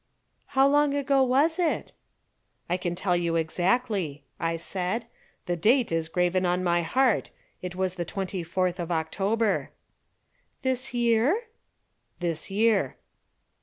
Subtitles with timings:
[0.57, 1.93] "How long ago was it?"
[2.67, 5.05] "I can tell you exactly," I said.
[5.45, 7.29] "The date is graven on my heart.
[7.61, 9.69] It was the twenty fourth of October."
[10.63, 11.49] "This year?"
[12.19, 12.97] "This year."